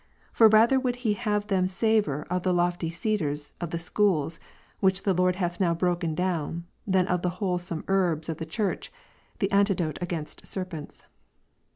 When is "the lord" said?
5.03-5.35